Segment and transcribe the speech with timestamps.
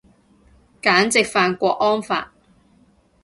[0.81, 2.33] 簡直犯郭安發